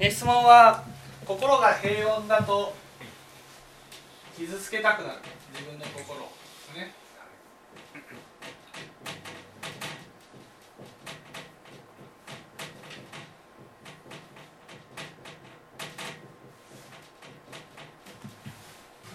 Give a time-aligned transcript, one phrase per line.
[0.00, 0.84] え質問は
[1.26, 2.72] 心が平穏だと
[4.36, 5.18] 傷つけたくなる。
[5.52, 6.28] 自分の心を
[6.76, 6.94] ね。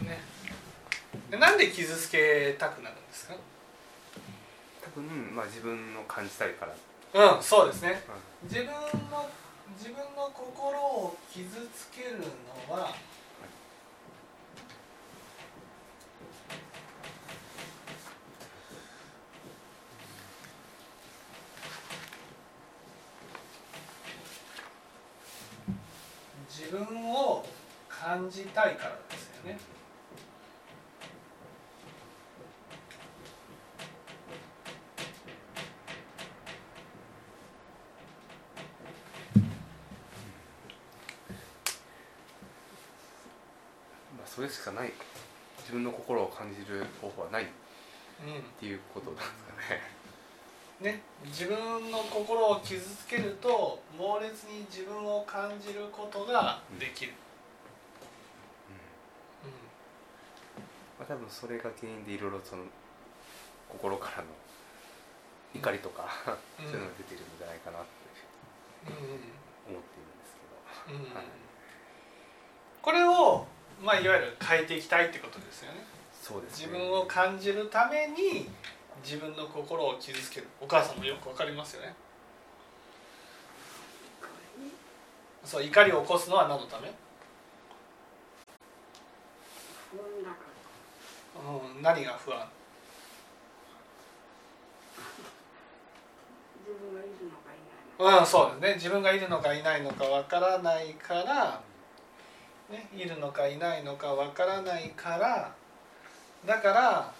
[0.02, 0.20] ね。
[1.31, 3.36] でなんで傷つけたくなるんですか？
[4.84, 6.65] 多分まあ自分の感じたいか
[7.13, 8.02] ら、うんそうですね。
[8.43, 8.65] 自分
[9.09, 9.29] の
[9.78, 12.20] 自分の心を傷つける
[12.70, 12.95] のは
[26.55, 27.44] 自分を
[27.90, 29.58] 感じたいからですよね。
[44.16, 44.92] まあ、それしかない。
[45.59, 47.44] 自分の心を感じる方法はない。
[47.44, 47.47] っ
[48.25, 50.92] うんていうことなんですかね。
[50.92, 57.14] ね、自分の心を傷つけると猛烈に自分を感じることができる、
[61.00, 62.64] まあ、多分それが原因でいろいろその
[63.69, 64.30] 心からの
[65.53, 66.06] 怒りとか、
[66.59, 66.66] うん。
[66.69, 67.88] そういうのが出てるんじゃないかなって
[68.89, 70.36] 思っているんです
[70.88, 71.25] けど、うんはい
[72.81, 73.47] これを、
[73.84, 75.84] まあ、いわゆる変えていきたいってことですよね。
[76.22, 76.67] そうですね。
[76.67, 78.48] 自分を感じるために
[79.03, 80.48] 自分の心を傷つける。
[80.62, 81.94] お母さんもよくわかりますよね。
[85.44, 86.90] そう怒りを起こすのは何のため、
[89.92, 90.38] 不安だか
[91.45, 91.52] ら。
[91.52, 92.47] うん、何が不安？
[96.66, 98.20] 自分がいるのかいないのか。
[98.22, 98.75] うん、そうですね。
[98.75, 101.62] 自分がいるのかいないのかわからないから、
[102.69, 105.53] ね、いるのかいないのかわからないから
[106.46, 107.13] だから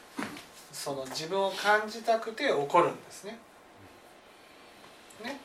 [0.72, 3.38] その自分を感じたくて怒るんですね。
[5.24, 5.40] ね。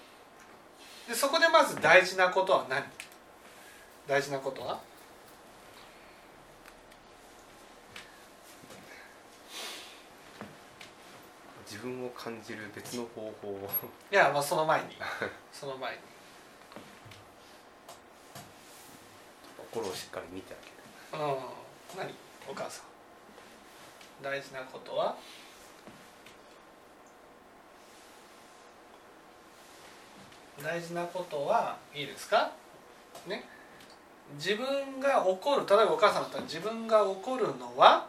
[1.07, 2.83] でそこでまず大事なことは何？
[4.07, 4.81] 大事なことは？
[11.67, 13.69] 自分を感じる別の方法を。
[14.11, 14.97] いやまあその前に。
[15.53, 15.99] その前に
[19.73, 21.25] 心をしっかり見てあげる。
[21.25, 21.39] うん
[21.99, 22.15] 何？
[22.51, 22.85] お母さん。
[24.23, 25.17] 大事なことは？
[30.63, 32.51] 大事なことはいいですか？
[33.27, 33.45] ね。
[34.35, 38.07] 自分が怒る例えばお母さんだったら自分が怒るのは？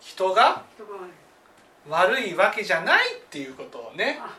[0.00, 0.64] 人が？
[1.88, 2.20] 悪い。
[2.20, 4.18] 悪いわけじゃないっていうことをね。
[4.20, 4.36] あ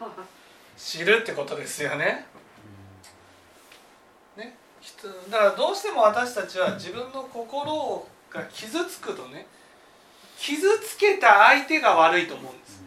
[0.78, 2.26] 知るってことですよね。
[5.30, 9.46] だからどうしても私たちは自分の心が傷つくとね
[10.38, 12.80] 傷つけた相手が悪いと思うんです。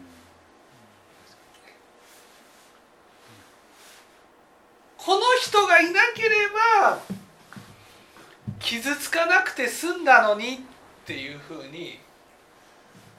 [4.97, 6.28] この人がいなけれ
[6.80, 7.00] ば
[8.60, 10.59] 傷つかなくて済んだのにっ
[11.04, 11.98] ていうふうに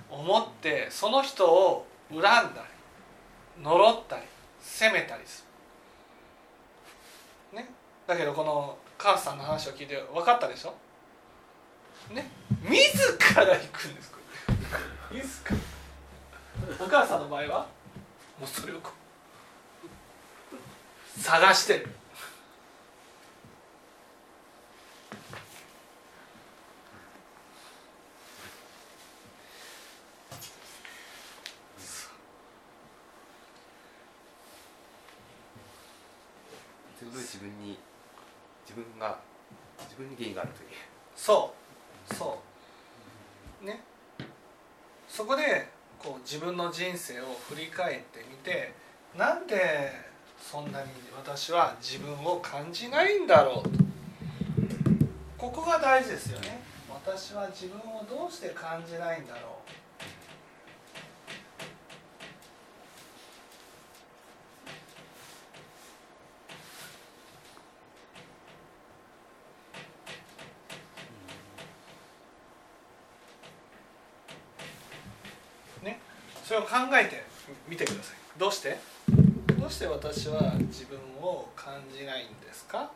[0.09, 2.49] 思ってその人を恨んだ
[3.57, 4.23] り呪ったり
[4.61, 5.52] 責めたりする。
[8.05, 10.73] だけどこの母さんの話を聞いて分かったでしょ？
[12.13, 12.29] ね？
[12.63, 14.17] 自ら行くんですこ
[15.11, 16.85] れ自ら？
[16.85, 17.67] お母さんの場合は？
[18.39, 18.91] もうそれをこ
[21.15, 21.19] う。
[21.19, 21.87] 探してる。
[36.99, 37.77] 全部自分に
[38.75, 39.19] 自分が
[39.77, 40.69] 自分に原因があるという。
[41.15, 41.53] そ
[42.09, 42.13] う。
[42.15, 42.39] そ
[43.61, 43.65] う。
[43.65, 43.83] ね。
[45.07, 45.69] そこで
[45.99, 48.73] こう自分の人生を振り返ってみて
[49.15, 49.91] なんで
[50.39, 53.83] そんなに私は自分を感じないんだろうと。
[55.37, 56.61] ここが大事ですよね。
[57.05, 59.73] 私は自分をどうして感じないんだろう
[75.83, 75.99] ね
[76.53, 77.23] それを考えて
[77.67, 78.17] みてください。
[78.37, 78.77] どうして？
[79.59, 82.91] どうして私は自分を感じないんですか？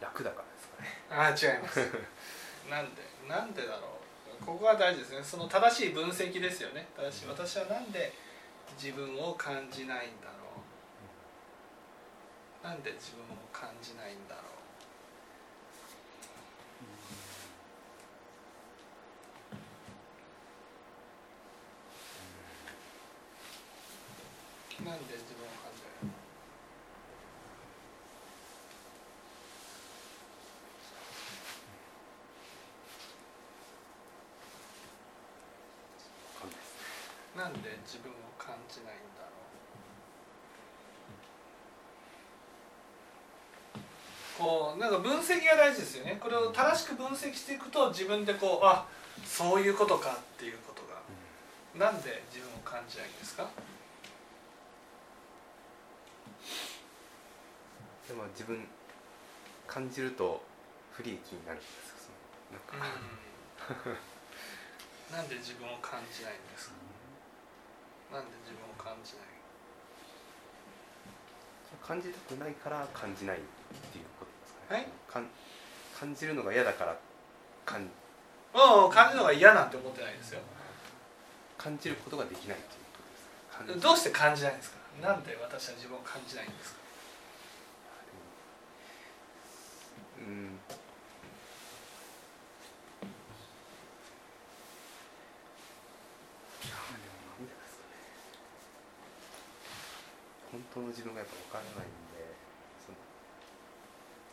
[0.00, 0.88] 楽だからですかね。
[1.10, 1.80] ああ違います。
[2.70, 3.02] なんで？
[3.28, 3.98] なんでだろ
[4.40, 4.44] う？
[4.44, 5.24] ここが大事ですね。
[5.24, 6.86] その正しい分析ですよね。
[6.96, 7.26] 正しい。
[7.26, 8.12] 私はなんで
[8.80, 10.31] 自分を感じないんだ
[12.62, 14.52] なんで自分を感じないんだろう。
[24.84, 26.12] なんで自分を感じない
[37.36, 39.42] なんで自分を感じないんだろう
[44.42, 46.18] こうなんか分析が大事ですよね。
[46.20, 48.84] これを正しく分析していくと自分でこうあ
[49.24, 51.00] そういうことかっていうことが。
[51.86, 53.48] なんで自分を感じないんですか？
[58.08, 58.66] でも自分
[59.66, 60.42] 感じると
[60.92, 62.10] 不利益になるんですよそ
[62.52, 63.96] のなんか、
[65.16, 66.74] なんで自分を感じないんですか？
[68.12, 69.26] なんで自分を感じない？
[71.82, 74.31] 感じたくないから感じないっていうこと
[74.72, 74.80] はい。
[74.80, 75.26] ね、かん
[75.98, 76.96] 感じるのが嫌だから
[77.66, 80.40] 感うん感じるのが嫌なんて思ってないですよ。
[81.58, 82.80] 感じることができないっていう
[83.58, 83.80] ことです。
[83.80, 84.78] どうして感じないんですか？
[85.02, 86.78] なんで私は自分を感じないんですか？
[90.20, 90.58] うん。
[100.50, 101.88] 本当の自分がやっぱ分からない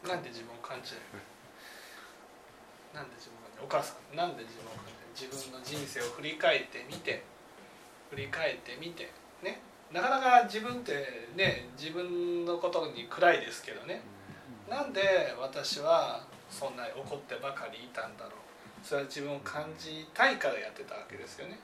[0.09, 1.21] なんで自分を感じな
[2.97, 7.21] いなんで自分をお母さんなんで自分を感じない自分の人生を振り返ってみて
[8.09, 9.11] 振り返ってみて
[9.43, 9.61] ね？
[9.93, 14.01] なかなか自分ってね自分のことに暗いですけどね。
[14.67, 15.01] なんで
[15.39, 18.33] 私はそんなに怒ってばかりいたんだろう？
[18.83, 21.59] それは自分を感じたいからやってたわけですよね。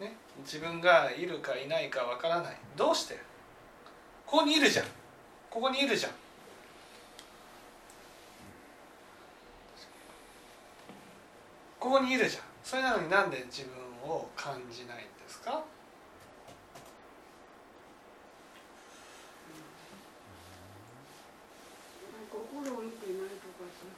[0.00, 0.16] ね？
[0.42, 2.56] 自分がいるかいないかわからない。
[2.76, 3.18] どうして？
[4.26, 4.86] ここにいるじゃん。
[5.48, 6.12] ここにいるじゃん。
[11.86, 12.42] ここにいるじゃん。
[12.64, 15.62] それなのになんで自分を感じないんですか？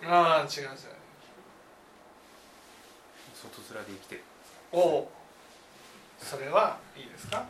[0.05, 0.99] ああ違うんですよね
[3.35, 4.23] 外面で生きてる。
[4.71, 5.11] おお
[6.21, 7.47] それはいいですか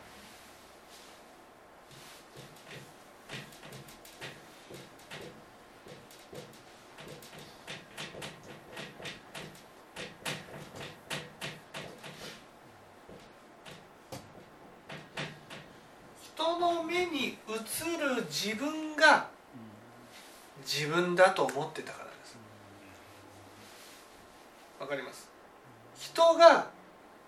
[16.21, 17.53] 人の目に映
[17.97, 19.27] る自分が
[20.65, 22.37] 自分だと思ってたからです。
[24.79, 25.29] わかります？
[25.99, 26.67] 人が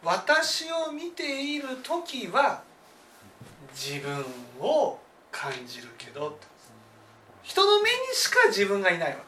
[0.04, 2.64] 私を見ている時は
[3.74, 4.26] 自分
[4.60, 5.00] を
[5.32, 6.38] 感じるけど
[7.44, 9.22] 人の目にしか自分がいないわけ。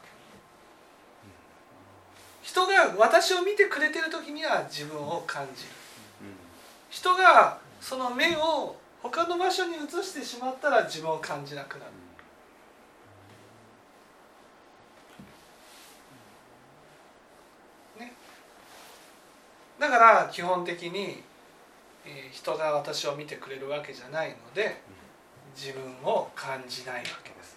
[2.42, 5.68] 人が私を見てくれてる時には自分を感じる。
[6.90, 8.76] 人がその目を
[9.10, 11.92] 他の場所に移してしまったら自分を感じなくなる。
[19.78, 21.22] だから基本的に、
[22.06, 24.80] えー人が私を見てくれるわけじゃないので
[25.56, 27.56] 自分を感じないわけです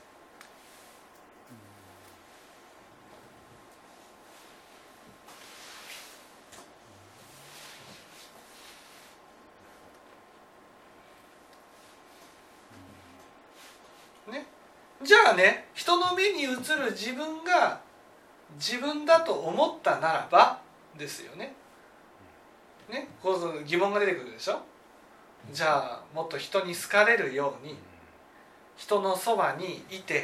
[14.31, 14.45] ね
[15.07, 16.57] じゃあね人の目に映る
[16.91, 17.79] 自分が
[18.55, 20.59] 自分だと思ったならば
[20.97, 21.53] ですよね。
[22.89, 24.59] ね、こう疑問が出てくるでしょ？
[25.53, 27.77] じゃあもっと人に好かれるように
[28.75, 30.23] 人のそばにいて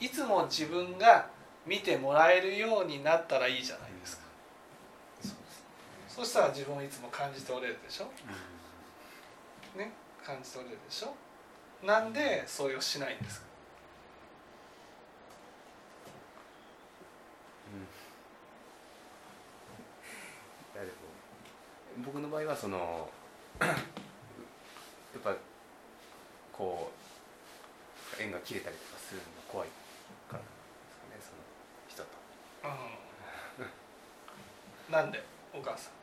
[0.00, 1.26] いつも自分が
[1.66, 4.22] 見てもらえるようになったらいいじゃないですか。
[6.08, 8.04] そしたら自分をいつも感じておれるでしょ？
[9.78, 9.92] ね
[10.24, 11.14] 感じておれるでしょ？
[11.86, 13.46] なんでそれをしないんですか
[20.74, 20.94] いやでも
[22.04, 23.08] 僕の場合はその
[23.60, 25.34] やっぱ
[26.52, 26.90] こ
[28.18, 29.68] う縁が切れたりとかするのが怖い
[30.28, 30.44] からで
[31.20, 31.38] すかねその
[31.88, 32.08] 人と。
[32.64, 32.68] う
[34.88, 35.22] んなんで
[35.54, 36.01] お母さん。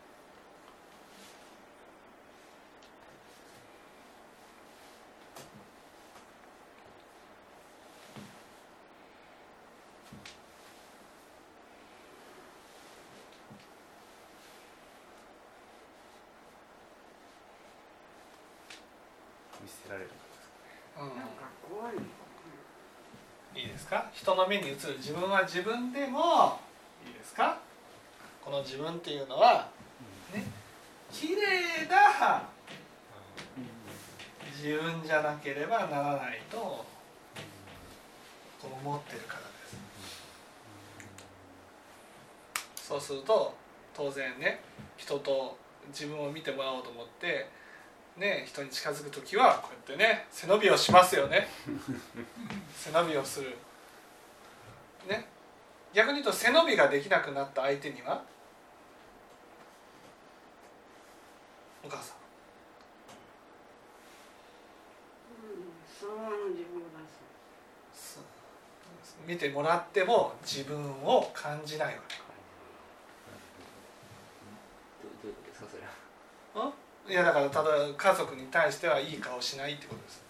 [19.69, 20.09] せられる。
[20.97, 21.07] うん。
[21.09, 21.95] なんか怖い
[23.55, 24.09] いいですか？
[24.13, 24.77] 人の目に映る。
[24.97, 26.59] 自分は自分でも
[27.05, 27.57] いいですか？
[28.43, 29.69] この自分っていうのは
[30.33, 30.45] ね
[31.11, 32.43] 綺麗な
[34.55, 36.85] 自分じゃなければならないと
[38.61, 39.45] 思ってるからで
[42.75, 42.87] す。
[42.87, 43.53] そうすると
[43.95, 44.61] 当然ね
[44.97, 45.57] 人と
[45.89, 47.49] 自分を見てもらおうと思って
[48.19, 51.47] ね人に近づく時はこうやってね背伸びをしますよね。
[52.75, 53.57] 背伸びをする。
[55.07, 55.25] ね。
[55.93, 58.21] 逆に言うと背伸びができなくなった相手には
[61.83, 62.17] お母さん。
[65.43, 66.83] うんそのままの自分を
[67.93, 68.13] 出す。
[68.15, 68.23] そう。
[69.25, 72.23] 見てもらっても自分を感じないわけど
[75.21, 75.83] どういうことですかそれ
[76.63, 76.71] は
[77.09, 80.21] いやだからただ家族に対してはいい顔しないってことです。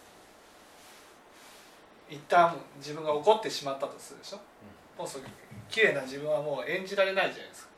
[2.09, 4.38] 一旦自分が怒ってしまったとするでしょ、
[4.98, 5.21] もうそう
[5.69, 7.69] 綺麗な自分はもう演じられないじゃないですか、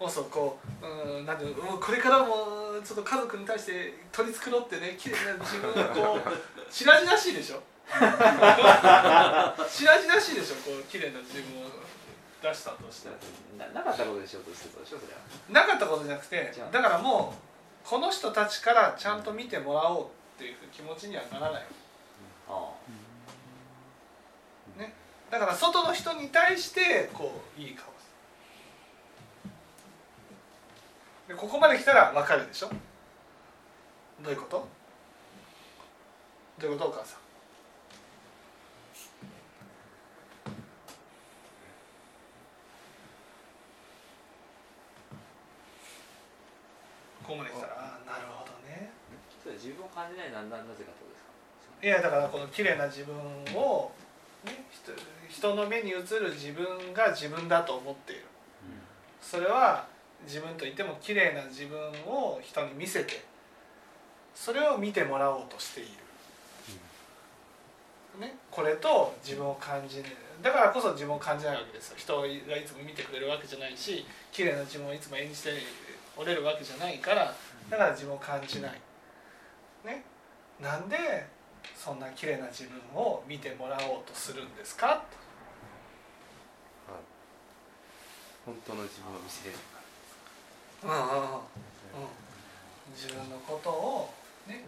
[0.00, 6.20] もうそうこううんなんていうのもうこれからもちょっと家族に対して取り繕ってね綺麗な自分がこう
[6.70, 7.60] 白々しいでしょ？
[7.90, 8.16] 白々
[9.68, 9.82] し
[10.32, 10.54] いでしょ？
[10.64, 11.64] こう綺麗な自分を
[12.42, 13.08] 出したとして
[13.58, 15.20] ななかったことにしようとすることでしょそれは。
[15.50, 17.34] なかったことじゃなくてだからも
[17.84, 21.62] うこの人たちからちゃんと見てもらおうっていう気持ちにはならない。
[22.48, 22.70] あ
[25.30, 28.10] だから外の人に対してこういい顔す
[31.28, 31.34] る。
[31.36, 32.70] でここまで来たら分かるでしょ。
[34.22, 34.66] どういうこと？
[36.58, 37.20] どういうことお母さん？
[47.30, 47.78] ここまで来たら。
[47.78, 48.90] ああなるほどね。
[49.38, 51.86] それ自分を感じないのはななぜかってことですか？
[51.86, 53.14] いやだからこの綺麗な自分
[53.54, 53.92] を、
[54.42, 54.90] ね、人
[55.30, 58.26] 人の目に映る自分が自分だと思っている。
[59.22, 59.86] それは
[60.26, 63.22] 自分といっても綺麗な自分を人に見せて
[64.34, 65.90] それを見てもらおうとしている、
[68.20, 70.04] ね、これと自分を感じる
[70.42, 71.96] だからこそ自分を感じないわけですよ。
[71.98, 75.50] 人がいつも見てくれるわけじゃないし綺麗な自分をいつも演じて
[76.16, 77.34] おれるわけじゃないから
[77.70, 78.72] だから自分を感じない、
[79.84, 80.04] ね、
[80.60, 80.96] なんで
[81.76, 85.02] そんな綺麗な自分を見てもらおうとするんですか？
[88.44, 89.62] 本当の自分を見せれるか。
[90.82, 91.40] うんうんうんうん。
[92.94, 94.12] 自分のことを
[94.46, 94.64] ね。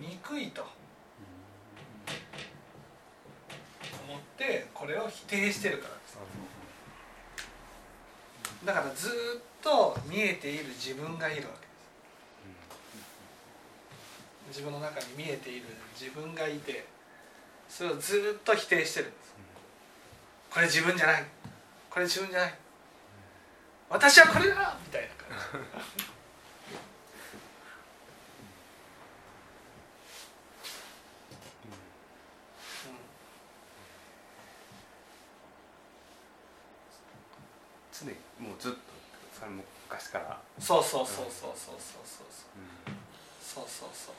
[0.00, 0.68] 見にくいと思
[4.16, 6.18] ってこれを否定してるからです。
[8.66, 9.12] だからずっ
[9.62, 11.66] と見えている自分がいるわけ
[14.48, 14.58] です。
[14.58, 16.84] 自分の中に見えている自分がいて
[17.68, 19.34] それをずっと否定してるんです。
[20.50, 21.24] これ自分じゃない。
[21.88, 22.54] これ自分じゃない。
[23.88, 26.02] 私はこれだみたいな感じ
[37.94, 38.78] 常にもうずっと
[39.34, 42.26] それも昔から、そうそうそうそうそうそうそう
[43.42, 44.14] そうそうそうそう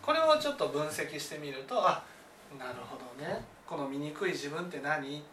[0.00, 2.02] これをちょっと分析してみるとあ
[2.58, 3.44] なるほどね。
[3.66, 5.24] この醜い自分って何っていう。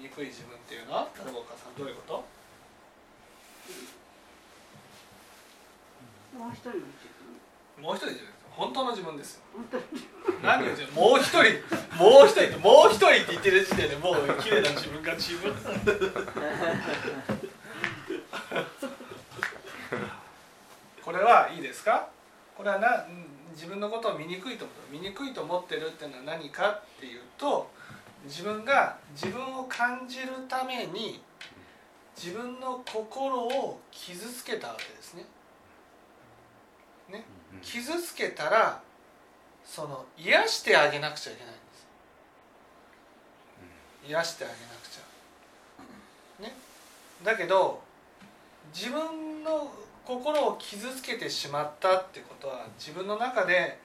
[0.00, 2.24] 醜い自分っていうのは例えばお母さんどういうこと？
[6.38, 6.84] もう一人の自
[7.76, 9.42] 分もう一人じゃないです本当の自分ですよ。
[10.42, 11.42] 何をもう一人
[12.02, 15.54] もう一人もう一人って言ってる時点でもう綺麗な自分が自分。
[21.04, 22.08] これはいいですか？
[22.56, 24.92] これはなうん自分のことを醜いと思う。
[24.92, 27.70] 醜いと思ってるっていうのは何かっていうと
[28.24, 31.20] 自分が自分を感じるために
[32.16, 35.26] 自分の心を傷つけたわけですね。
[37.10, 37.24] ね？
[37.30, 37.35] うん
[37.66, 38.80] 傷つけたら
[39.64, 41.60] その癒してあげなくちゃいけないんで
[44.04, 44.08] す。
[44.08, 46.42] 癒してあげなくちゃ。
[46.44, 46.54] ね。
[47.24, 47.82] だけど
[48.72, 49.72] 自分の
[50.04, 53.80] 心を傷つけてしまったってことは自分の中で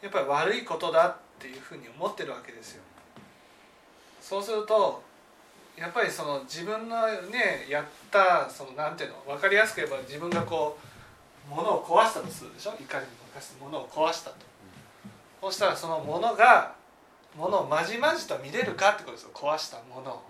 [0.00, 2.82] やっぱり悪いことだっていうふうに思ってるわけですよ。
[4.22, 5.02] そうすると
[5.76, 10.95] やっぱりその自分のねやったそのなんていうの分かりやすく言えば自分がこう
[11.48, 12.70] 物を壊したとするでしょ？
[12.70, 14.36] 怒りに任せて物を壊したと。
[15.42, 16.74] そしたらその物が
[17.36, 19.30] ものをまじまじと見れるかってことですよ。
[19.32, 20.22] 壊したものを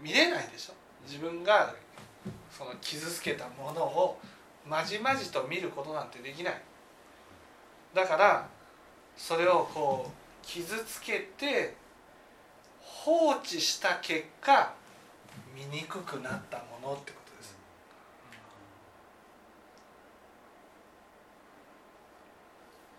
[0.00, 0.74] 見れないでしょ？
[1.06, 1.74] 自分が
[2.50, 4.18] その傷つけたものを
[4.66, 6.62] まじまじと見ることなんてできない。
[7.94, 8.48] だから
[9.16, 11.74] それをこう傷つけて
[12.80, 14.72] 放置した結果
[15.54, 17.56] 醜くなったものってことです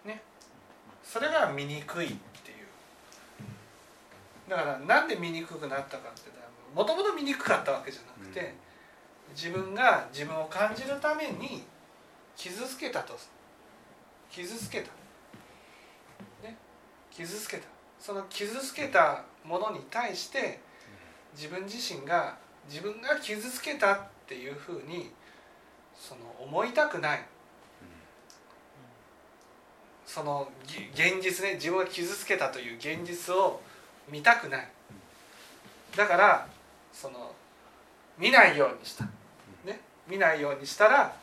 [0.05, 0.21] ね
[1.11, 2.67] それが醜いっていう。
[4.49, 6.31] だからなんで醜くなったかって
[6.73, 8.53] もともと醜かったわけじゃなくて、
[9.35, 11.63] 自分が自分を感じるために
[12.37, 13.17] 傷つけたと。
[14.29, 14.87] 傷つけた。
[16.47, 16.55] ね。
[17.09, 17.63] 傷つけた。
[17.99, 20.61] その傷つけたものに対して
[21.35, 22.37] 自分自身が
[22.69, 25.11] 自分が傷つけたっていうふうに
[25.93, 27.25] その思いたくない
[30.13, 30.49] その
[30.93, 33.61] 現実ね自分が傷つけたという現実を
[34.11, 34.67] 見たくない。
[35.95, 36.47] だから
[36.91, 37.33] その
[38.17, 39.05] 見ないようにした。
[39.65, 41.15] ね見ないようにしたら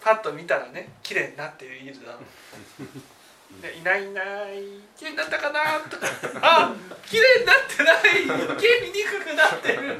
[0.00, 3.62] パッと見たらね綺麗になっているだろう。
[3.62, 4.62] でいないいない
[4.96, 6.06] 綺麗になったかなとか
[6.40, 6.72] あ
[7.04, 9.96] 綺麗になってない余計見にくくなってる。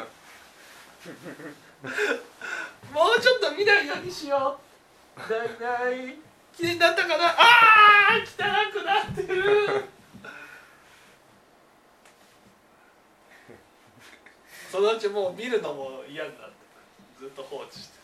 [2.94, 4.60] もうちょっと見ないようにしよ
[5.16, 5.20] う。
[5.32, 7.28] ないない綺麗になったかな？
[7.28, 8.26] あー汚
[8.72, 9.84] くなってる。
[14.70, 16.54] そのうちもう見るのも嫌になって
[17.18, 17.98] ずっと放置して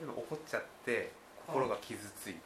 [0.00, 1.12] 例えば怒っちゃって
[1.46, 2.36] 心が傷つい、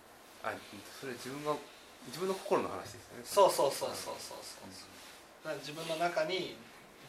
[0.43, 0.52] あ
[1.00, 1.57] それ自分が
[2.06, 3.23] 自分の心の話ですよね。
[3.25, 4.69] そうそうそうそうそうそう。
[5.45, 6.56] だから自分の中に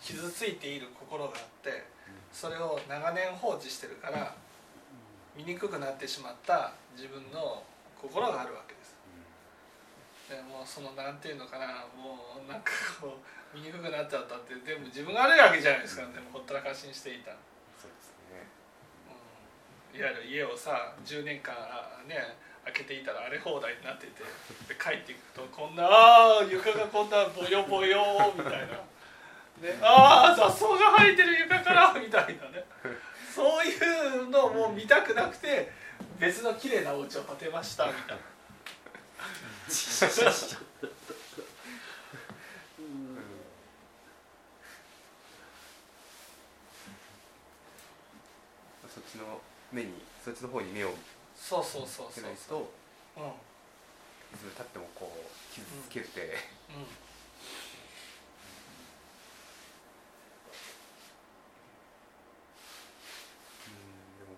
[0.01, 1.83] 傷ついている心があって
[2.31, 4.35] それを長年放置してるから
[5.35, 7.63] 醜くなってしまった自分の
[8.01, 8.95] 心があるわけです。
[10.29, 13.17] でもうそのなんていうのかなもうなんかこ
[13.53, 16.01] う醜くなっちゃったって全部自分が悪いわけじゃないですか。
[16.07, 17.31] でもほったらかしにしていた、
[17.79, 18.47] そうですね。
[19.93, 19.99] うん。
[19.99, 21.55] いわゆる家をさ10年間
[22.07, 24.23] ね開けていたら荒れ放題になってて
[24.67, 28.81] で帰っていくとこんなあ床がこんなボヨボヨみたいな。
[29.55, 32.65] ね、ああ雑草が生えてる床からみたいなね。
[33.33, 33.73] そうい
[34.25, 35.71] うのをもう見たくなくて
[36.19, 38.23] 別の綺麗なお家を建てましたみたいな。
[48.93, 50.93] そっちの目にそっちの方に目を
[51.45, 52.57] そうそうそうそうないと
[53.17, 53.23] うん。
[53.23, 53.29] うん。
[53.29, 53.33] い
[54.33, 56.89] つまでたってもこう傷つけて、うん。
[64.17, 64.33] でも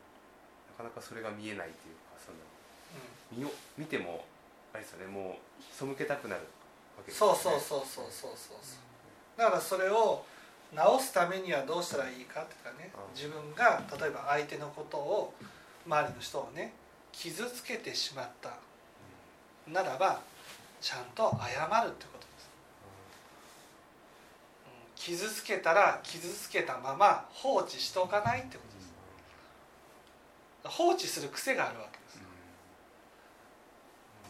[0.78, 2.38] なかなかそれが見えないというかその
[3.32, 4.26] 見よ見ても
[4.74, 6.42] あれですよねもう背けたくなる
[6.98, 7.40] わけですそうよね。
[7.42, 10.26] そうそうそうそうそうそうだからそれを
[10.76, 12.92] 直すためにはどうしたらいいかっていうかね。
[12.94, 13.16] うん。
[13.16, 15.34] 自分が例えば相手のことを
[15.88, 16.74] 周りの人をね
[17.18, 18.52] 傷つけてしまった。
[19.68, 20.22] ならば
[20.80, 22.50] ちゃんと謝るってことです、
[24.68, 24.72] うん。
[24.96, 28.64] 傷つけたら傷つけたまま放置しておかないってこ
[30.64, 30.78] とです。
[30.78, 32.20] 放置する癖があるわけです。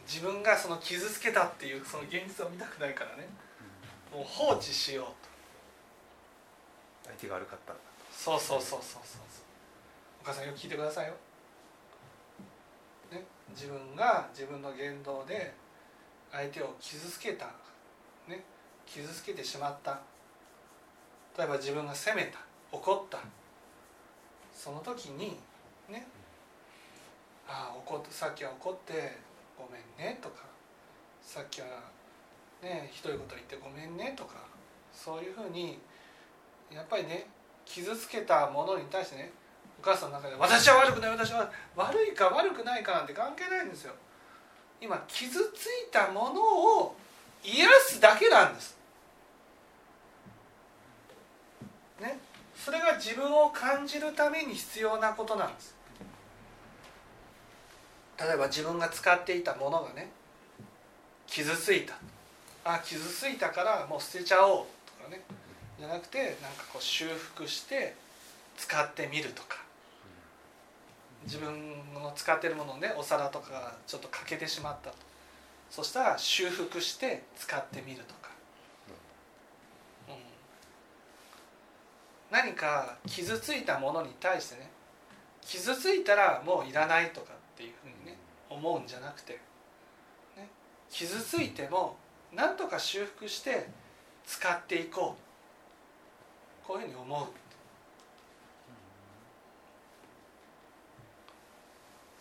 [0.07, 3.27] 自分がその傷つけたっていうその現実を見たくないからね。
[4.13, 5.13] もう放置しようと。
[7.09, 7.73] 相手が悪かった
[8.11, 9.21] そうそうそうそうそう。
[10.21, 11.17] お母さんよく聞いてくださいよ、ね、
[13.49, 15.53] 自分が自分の言動で
[16.31, 17.45] 相手を傷つけた、
[18.27, 18.43] ね、
[18.85, 19.99] 傷つけてしまった。
[21.37, 22.39] 例えば自分が責めた
[22.71, 23.19] 怒った。
[24.53, 25.37] その時に
[25.87, 26.07] ね
[27.47, 29.15] ああ怒ってさっきは怒って
[29.55, 30.43] ごめんねとか
[31.21, 31.67] さっきは
[32.63, 34.33] ねひどいこと言ってごめんねとか
[34.91, 35.77] そういうふうに
[36.73, 37.27] やっぱりね
[37.65, 39.31] 傷つけたものに対してね
[39.87, 43.93] 母さんの中で「私は悪くない私は悪いか悪くないかなんて関係ないんですよ」
[44.81, 46.95] 今傷ついたものを
[47.43, 48.77] 癒すだけなんです。
[51.99, 52.19] ね、
[52.55, 55.75] それが自分を感じるために必要なことなんです。
[58.19, 60.11] 例えば自分が使っていたものがね
[61.25, 61.95] 傷ついた。
[62.63, 65.23] あ傷ついたからもう捨てちゃおうとかね。
[65.79, 67.95] じゃなくてなんかこう修復して
[68.57, 69.66] 使ってみるとか。
[71.23, 74.95] 自分の使ってるものをねお皿とかがちょっと欠けてしまったと。
[75.69, 78.29] そしたら修復して使ってみるとか、
[80.07, 80.15] うん、
[82.31, 84.69] 何か傷ついたものに対してね
[85.41, 88.17] 傷ついたらもういらないとかっていうふうにね
[88.49, 89.33] 思うんじゃなくて、
[90.37, 90.47] ね、
[90.89, 91.97] 傷ついても
[92.33, 93.67] なんとか修復して
[94.25, 95.27] 使っていこう。
[96.67, 97.27] こういうふうに思う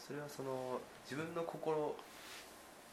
[0.07, 1.97] それはその自分の心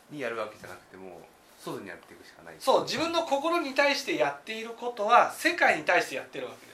[0.09, 1.21] にやるわけじゃなくても
[1.59, 2.55] 外にやっていくしかない。
[2.59, 6.73] そう自分の心に対してやっていることは世界に対してやってるわけで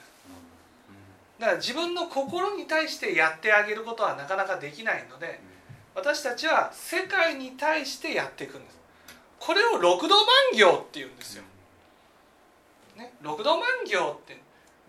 [1.38, 5.40] だから自分の心に対してやってあげることはなかなかできないので
[5.94, 8.78] 私たちは世界に対してやっていくんです。
[9.38, 11.44] これを六度万行っていうんですよ、
[12.96, 14.38] ね、六度万行って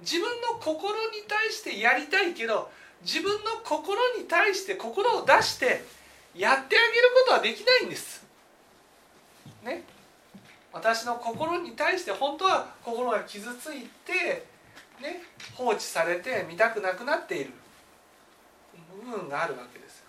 [0.02, 2.70] 自分の心に対してやりたいけど
[3.04, 5.84] 自分の心に対して心を出して
[6.36, 8.24] やってあげることはできないんです。
[9.64, 9.84] ね。
[10.74, 14.46] 私の心に対して本当は心が傷ついて
[15.02, 15.24] ね
[15.56, 17.52] 放置されて見たくなくなっている。
[19.04, 20.06] 部分があるわけですよ。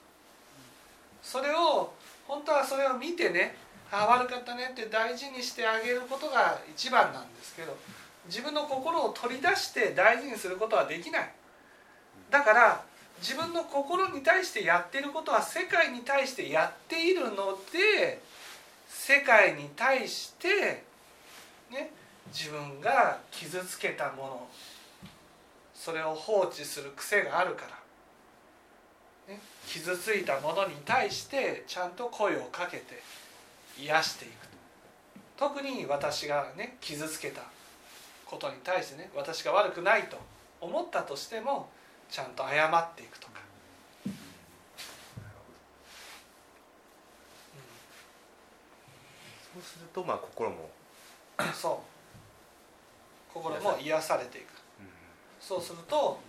[1.23, 1.93] それを
[2.27, 3.57] 本当はそれを見てね
[3.91, 7.77] あ悪かったねって大事にしてあげることが一番なんですけど
[8.27, 11.31] 自分の心を取り出して大事にすることはできない。
[12.33, 12.83] だから
[13.21, 18.23] 自分の心に対してやってることは世界に対してやっているので
[18.89, 20.83] 世界に対して
[21.71, 21.93] ね
[22.33, 24.49] 自分が傷つけたもの
[25.75, 27.67] それを放置する癖があるか
[29.29, 33.03] ら、ね、傷ついたものに対してちゃんと声をかけて
[33.79, 34.33] 癒していく
[35.37, 37.43] 特に私がね傷つけた
[38.25, 40.17] ことに対してね私が悪くないと
[40.63, 41.69] 思ったとしても
[42.13, 43.41] ちゃんと謝っていくとか、
[49.55, 50.71] そうするとまあ心も、
[51.41, 51.83] うん、そ
[53.31, 53.33] う。
[53.33, 54.53] 心も癒されていく。
[55.41, 56.21] そうすると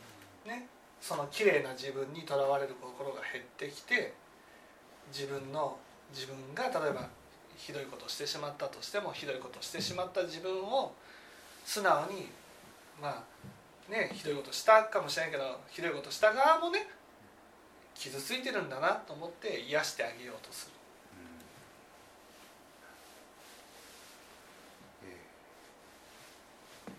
[0.48, 0.68] ね
[1.02, 4.14] その綺麗な自分にとらわれる心が減ってきて
[5.12, 5.78] 自分の
[6.14, 7.10] 自分が例えば
[7.58, 10.94] ひどいことをしてしまったとしてもひどいことをしてしまった自分を
[11.66, 12.30] 素直に
[13.02, 13.24] まあ
[13.90, 16.88] ねひどいことしたかもしれないけどひどいことした側もね
[17.96, 20.72] 傷ついてるんだなと思って癒してあげようとする。
[25.06, 25.18] え
[26.90, 26.92] え。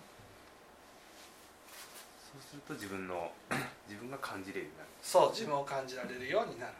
[2.33, 3.33] そうすると自分の
[3.89, 4.89] 自分が感じれるようになる。
[5.03, 6.73] そう自分を感じられるようになる。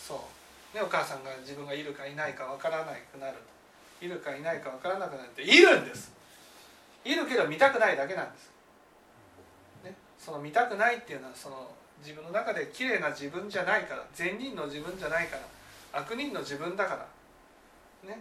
[0.00, 0.18] そう。
[0.74, 3.38] ねお母さんが自分がいるかいないかわからなくなる
[4.00, 6.13] いるかいないかわからなくなるっているんです
[7.04, 8.50] いるけど見たくないだけなんです、
[9.84, 11.70] ね、その見たくないっていうのはその
[12.02, 15.42] 自分の中で綺麗な自分じゃないから善人の自分じゃないから
[16.00, 18.08] 悪人の自分だから。
[18.08, 18.20] ね。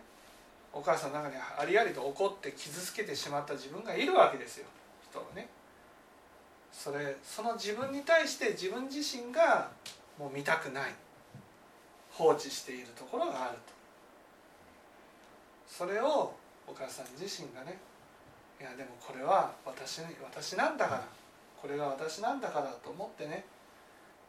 [0.71, 4.65] お母さんの中にありありと怒って傷つけてしまった自分がいるわけですよ。
[5.09, 5.47] 人はね。
[6.71, 9.69] それその自分に対して自分自身が
[10.17, 10.91] もう見たくない。
[12.11, 13.73] 放置しているところがあると。
[15.67, 16.35] それを
[16.67, 17.79] お母さん自身がね
[18.59, 21.23] いやでもこれは私私なんだから。
[21.63, 23.45] これが私なんだからと思ってね。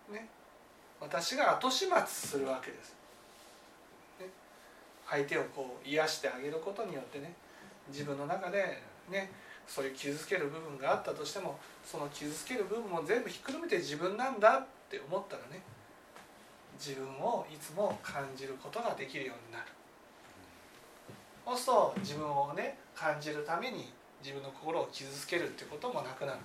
[0.09, 0.29] ね。
[1.01, 2.95] 私が後始末するわけです、
[4.21, 4.27] ね、
[5.11, 7.35] 相手をこう癒してあげることによってね。
[7.89, 9.33] 自分の中でね。
[9.67, 15.63] そういう傷つける部分があったとしてもその傷つける部分を全部ひっくるめて自分なんだって思ったらね。
[16.79, 19.67] 自分をいつも感じることができるようになる。
[21.47, 23.93] そうすると自分をね感じるために
[24.25, 26.39] 自分の心を傷つけるってこともなくなる。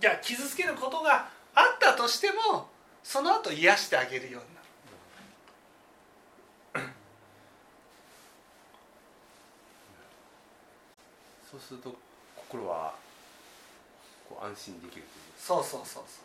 [0.00, 2.66] じゃあ傷つけることがあったとしても
[3.04, 4.48] その後癒してあげるように
[6.80, 6.88] なる。
[11.48, 11.94] そうすると
[12.34, 12.94] 心は
[14.28, 15.04] こう安心できる
[15.38, 16.20] そうそうそうそ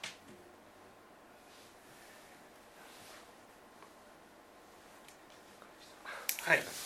[6.48, 6.50] う。
[6.50, 6.83] はい